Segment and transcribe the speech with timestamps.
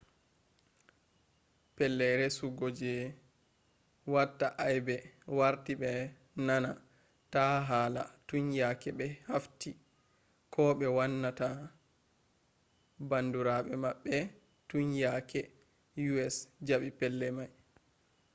[1.75, 2.93] pellei resu go be
[4.13, 4.95] watta aibe
[5.37, 5.91] warti be
[6.47, 6.71] nana
[7.33, 9.71] ta hala tun yake be haffti
[10.53, 11.49] ko be wanna ta
[13.09, 14.15] bandurabe mabbe
[14.69, 15.41] tun yake
[16.25, 16.35] us
[16.67, 17.51] jabe pellei mai